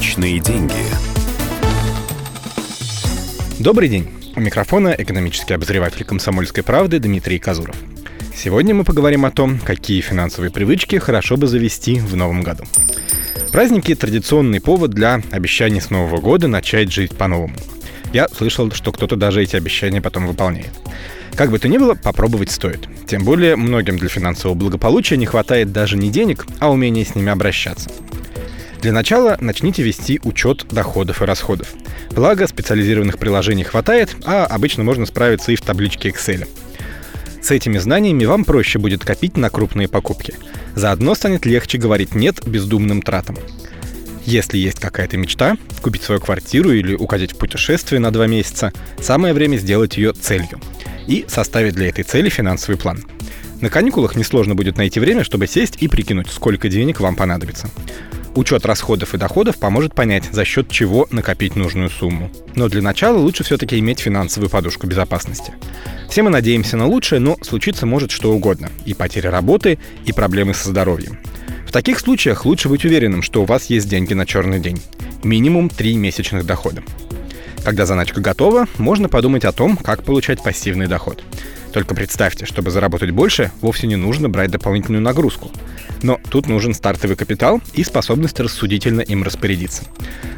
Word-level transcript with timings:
Личные 0.00 0.38
деньги. 0.40 0.72
Добрый 3.58 3.90
день. 3.90 4.08
У 4.34 4.40
микрофона 4.40 4.94
экономический 4.96 5.52
обозреватель 5.52 6.06
«Комсомольской 6.06 6.64
правды» 6.64 6.98
Дмитрий 6.98 7.38
Казуров. 7.38 7.76
Сегодня 8.34 8.74
мы 8.74 8.84
поговорим 8.84 9.26
о 9.26 9.30
том, 9.30 9.58
какие 9.58 10.00
финансовые 10.00 10.50
привычки 10.50 10.96
хорошо 10.96 11.36
бы 11.36 11.46
завести 11.46 12.00
в 12.00 12.16
новом 12.16 12.42
году. 12.42 12.64
Праздники– 13.52 13.94
традиционный 13.94 14.62
повод 14.62 14.92
для 14.92 15.20
обещаний 15.32 15.82
с 15.82 15.90
Нового 15.90 16.18
года 16.18 16.48
начать 16.48 16.90
жить 16.90 17.14
по-новому. 17.14 17.54
Я 18.14 18.26
слышал, 18.30 18.72
что 18.72 18.92
кто-то 18.92 19.16
даже 19.16 19.42
эти 19.42 19.56
обещания 19.56 20.00
потом 20.00 20.26
выполняет. 20.26 20.72
Как 21.34 21.50
бы 21.50 21.58
то 21.58 21.68
ни 21.68 21.76
было, 21.76 21.92
попробовать 21.92 22.50
стоит. 22.50 22.88
Тем 23.06 23.22
более, 23.22 23.54
многим 23.54 23.98
для 23.98 24.08
финансового 24.08 24.56
благополучия 24.56 25.18
не 25.18 25.26
хватает 25.26 25.72
даже 25.72 25.98
не 25.98 26.08
денег, 26.08 26.46
а 26.58 26.72
умения 26.72 27.04
с 27.04 27.14
ними 27.14 27.30
обращаться. 27.30 27.90
Для 28.80 28.92
начала 28.92 29.36
начните 29.40 29.82
вести 29.82 30.20
учет 30.24 30.66
доходов 30.70 31.20
и 31.20 31.26
расходов. 31.26 31.68
Благо, 32.12 32.46
специализированных 32.46 33.18
приложений 33.18 33.64
хватает, 33.64 34.16
а 34.24 34.46
обычно 34.46 34.84
можно 34.84 35.04
справиться 35.04 35.52
и 35.52 35.56
в 35.56 35.60
табличке 35.60 36.08
Excel. 36.08 36.48
С 37.42 37.50
этими 37.50 37.76
знаниями 37.76 38.24
вам 38.24 38.46
проще 38.46 38.78
будет 38.78 39.04
копить 39.04 39.36
на 39.36 39.50
крупные 39.50 39.86
покупки. 39.86 40.34
Заодно 40.74 41.14
станет 41.14 41.44
легче 41.44 41.76
говорить 41.76 42.14
«нет» 42.14 42.46
бездумным 42.46 43.02
тратам. 43.02 43.36
Если 44.24 44.56
есть 44.56 44.80
какая-то 44.80 45.18
мечта, 45.18 45.58
купить 45.82 46.02
свою 46.02 46.20
квартиру 46.22 46.72
или 46.72 46.94
уходить 46.94 47.32
в 47.32 47.38
путешествие 47.38 48.00
на 48.00 48.10
два 48.10 48.26
месяца, 48.26 48.72
самое 48.98 49.34
время 49.34 49.58
сделать 49.58 49.98
ее 49.98 50.14
целью 50.14 50.58
и 51.06 51.26
составить 51.28 51.74
для 51.74 51.88
этой 51.90 52.04
цели 52.04 52.30
финансовый 52.30 52.76
план. 52.76 53.04
На 53.60 53.68
каникулах 53.68 54.16
несложно 54.16 54.54
будет 54.54 54.78
найти 54.78 55.00
время, 55.00 55.22
чтобы 55.22 55.46
сесть 55.46 55.76
и 55.80 55.88
прикинуть, 55.88 56.28
сколько 56.30 56.70
денег 56.70 57.00
вам 57.00 57.14
понадобится. 57.14 57.68
Учет 58.34 58.64
расходов 58.64 59.14
и 59.14 59.18
доходов 59.18 59.58
поможет 59.58 59.94
понять, 59.94 60.24
за 60.30 60.44
счет 60.44 60.68
чего 60.70 61.08
накопить 61.10 61.56
нужную 61.56 61.90
сумму. 61.90 62.30
Но 62.54 62.68
для 62.68 62.80
начала 62.80 63.18
лучше 63.18 63.42
все-таки 63.42 63.78
иметь 63.78 64.00
финансовую 64.00 64.48
подушку 64.48 64.86
безопасности. 64.86 65.52
Все 66.08 66.22
мы 66.22 66.30
надеемся 66.30 66.76
на 66.76 66.86
лучшее, 66.86 67.20
но 67.20 67.36
случиться 67.42 67.86
может 67.86 68.10
что 68.12 68.32
угодно. 68.32 68.70
И 68.84 68.94
потеря 68.94 69.30
работы, 69.30 69.78
и 70.04 70.12
проблемы 70.12 70.54
со 70.54 70.68
здоровьем. 70.68 71.18
В 71.66 71.72
таких 71.72 71.98
случаях 71.98 72.46
лучше 72.46 72.68
быть 72.68 72.84
уверенным, 72.84 73.22
что 73.22 73.42
у 73.42 73.46
вас 73.46 73.66
есть 73.66 73.88
деньги 73.88 74.14
на 74.14 74.26
черный 74.26 74.60
день. 74.60 74.80
Минимум 75.22 75.68
3 75.68 75.96
месячных 75.96 76.46
дохода. 76.46 76.82
Когда 77.64 77.84
заначка 77.84 78.20
готова, 78.20 78.66
можно 78.78 79.08
подумать 79.08 79.44
о 79.44 79.52
том, 79.52 79.76
как 79.76 80.02
получать 80.02 80.42
пассивный 80.42 80.86
доход. 80.86 81.22
Только 81.72 81.94
представьте, 81.94 82.46
чтобы 82.46 82.70
заработать 82.70 83.10
больше, 83.10 83.52
вовсе 83.60 83.86
не 83.86 83.96
нужно 83.96 84.28
брать 84.28 84.50
дополнительную 84.50 85.02
нагрузку. 85.02 85.50
Но 86.02 86.18
тут 86.30 86.48
нужен 86.48 86.74
стартовый 86.74 87.16
капитал 87.16 87.60
и 87.74 87.84
способность 87.84 88.40
рассудительно 88.40 89.02
им 89.02 89.22
распорядиться. 89.22 89.84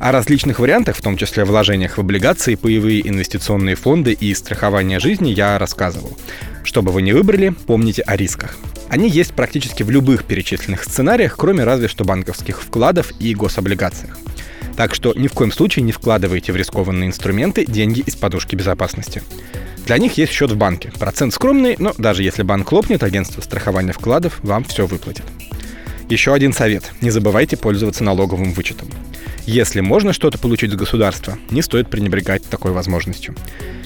О 0.01 0.13
различных 0.13 0.59
вариантах, 0.59 0.97
в 0.97 1.03
том 1.03 1.17
числе 1.17 1.45
вложениях 1.45 1.97
в 1.97 2.01
облигации, 2.01 2.57
паевые 2.57 3.09
инвестиционные 3.09 3.77
фонды 3.77 4.13
и 4.13 4.35
страхование 4.35 4.99
жизни, 4.99 5.31
я 5.31 5.59
рассказывал. 5.59 6.19
Что 6.65 6.83
бы 6.83 6.93
вы 6.93 7.03
ни 7.03 7.13
выбрали, 7.13 7.55
помните 7.67 8.03
о 8.03 8.17
рисках. 8.17 8.57
Они 8.89 9.09
есть 9.09 9.33
практически 9.33 9.83
в 9.83 9.91
любых 9.91 10.25
перечисленных 10.25 10.85
сценариях, 10.85 11.37
кроме 11.39 11.65
разве 11.65 11.89
что 11.89 12.05
банковских 12.05 12.61
вкладов 12.61 13.13
и 13.19 13.35
гособлигациях. 13.35 14.19
Так 14.77 14.95
что 14.95 15.15
ни 15.15 15.29
в 15.29 15.33
коем 15.33 15.53
случае 15.53 15.85
не 15.85 15.93
вкладывайте 15.93 16.53
в 16.53 16.57
рискованные 16.57 17.09
инструменты 17.09 17.65
деньги 17.65 18.01
из 18.01 18.17
подушки 18.17 18.57
безопасности. 18.57 19.23
Для 19.87 19.99
них 19.99 20.17
есть 20.17 20.33
счет 20.33 20.51
в 20.51 20.57
банке. 20.57 20.93
Процент 20.99 21.35
скромный, 21.35 21.77
но 21.79 21.93
даже 21.99 22.23
если 22.23 22.43
банк 22.43 22.71
лопнет, 22.71 23.03
агентство 23.03 23.41
страхования 23.41 23.93
вкладов 23.93 24.39
вам 24.43 24.65
все 24.65 24.87
выплатит. 24.87 25.25
Еще 26.09 26.33
один 26.35 26.53
совет. 26.53 26.93
Не 27.01 27.11
забывайте 27.11 27.57
пользоваться 27.57 28.05
налоговым 28.05 28.53
вычетом. 28.53 28.89
Если 29.45 29.81
можно 29.81 30.13
что-то 30.13 30.39
получить 30.39 30.71
с 30.71 30.77
государства, 30.77 31.37
не 31.51 31.63
стоит 31.63 31.91
пренебрегать 31.91 32.45
такой 32.45 32.71
возможностью. 32.71 33.35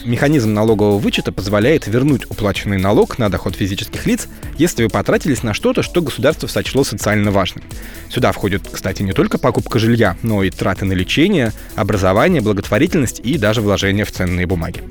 Механизм 0.05 0.53
налогового 0.53 0.99
вычета 0.99 1.33
позволяет 1.33 1.87
вернуть 1.87 2.27
уплаченный 2.31 2.77
налог 2.77 3.19
на 3.19 3.31
доход 3.31 3.57
физических 3.57 4.07
лиц, 4.07 4.29
если 4.59 4.85
вы 4.85 4.91
потратились 4.91 5.43
на 5.43 5.55
что-то, 5.55 5.83
что 5.83 6.03
государство 6.03 6.47
сочло 6.47 6.85
социально 6.85 7.31
важным. 7.31 7.65
Сюда 8.11 8.33
входит, 8.33 8.69
кстати, 8.71 9.03
не 9.03 9.13
только 9.13 9.39
покупка 9.39 9.79
жилья, 9.79 10.17
но 10.23 10.43
и 10.43 10.51
траты 10.51 10.85
на 10.85 10.93
лечение, 10.93 11.53
образование, 11.75 12.43
благотворительность 12.43 13.21
и 13.21 13.39
даже 13.39 13.63
вложения 13.63 14.05
в 14.05 14.13
ценные 14.13 14.47
бумаги. 14.47 14.83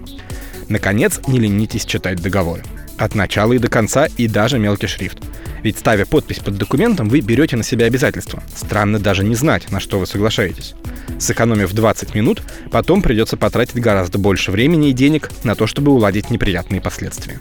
Наконец, 0.70 1.20
не 1.28 1.40
ленитесь 1.40 1.86
читать 1.86 2.22
договоры. 2.22 2.64
От 2.98 3.16
начала 3.16 3.53
и 3.53 3.59
до 3.59 3.68
конца 3.68 4.08
и 4.18 4.28
даже 4.28 4.58
мелкий 4.58 4.88
шрифт. 4.88 5.20
Ведь 5.64 5.80
ставя 5.80 6.06
подпись 6.06 6.40
под 6.40 6.58
документом, 6.58 7.09
вы 7.09 7.22
берете 7.22 7.58
на 7.58 7.64
себя 7.64 7.88
обязательства. 7.88 8.44
Странно 8.56 9.00
даже 9.00 9.24
не 9.24 9.36
знать, 9.36 9.72
на 9.72 9.80
что 9.80 10.00
вы 10.00 10.06
соглашаетесь. 10.06 10.76
Сэкономив 11.20 11.74
20 11.74 12.14
минут, 12.16 12.42
потом 12.72 13.02
придется 13.02 13.38
потратить 13.38 13.80
гораздо 13.80 14.18
больше 14.18 14.52
времени 14.52 14.90
и 14.90 14.94
денег 14.94 15.30
на 15.44 15.56
то, 15.56 15.66
чтобы 15.68 15.92
уладить 15.92 16.30
неприятные 16.30 16.82
последствия. 16.82 17.40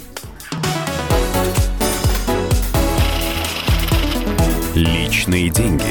Личные 4.75 5.51
деньги. 5.51 5.85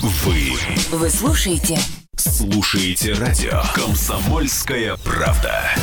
Вы 0.00 0.52
Вы 0.92 1.10
слушаете 1.10 1.78
слушаете 2.22 3.14
радио 3.14 3.62
«Комсомольская 3.74 4.96
правда». 4.98 5.74